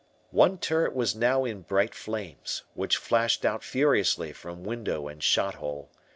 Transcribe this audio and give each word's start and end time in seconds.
One 0.31 0.57
turret 0.57 0.95
was 0.95 1.13
now 1.15 1.45
in 1.45 1.61
bright 1.61 1.93
flames, 1.93 2.63
which 2.73 2.97
flashed 2.97 3.45
out 3.45 3.63
furiously 3.63 4.33
from 4.33 4.63
window 4.63 5.07
and 5.07 5.21
shot 5.21 5.53
hole. 5.53 5.91